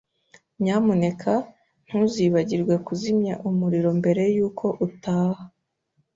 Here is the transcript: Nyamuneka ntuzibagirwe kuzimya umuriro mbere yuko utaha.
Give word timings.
Nyamuneka 0.61 1.33
ntuzibagirwe 1.85 2.73
kuzimya 2.85 3.33
umuriro 3.49 3.89
mbere 3.99 4.23
yuko 4.35 4.65
utaha. 4.87 5.43